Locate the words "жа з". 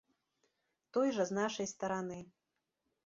1.17-1.37